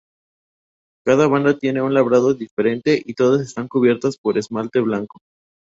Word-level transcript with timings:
Cada 1.05 1.27
banda 1.27 1.59
tiene 1.59 1.83
un 1.83 1.93
labrado 1.93 2.33
diferente 2.33 2.99
y 3.05 3.13
todas 3.13 3.41
están 3.43 3.67
cubiertas 3.67 4.17
por 4.17 4.39
esmalte 4.39 4.79
blanco. 4.79 5.19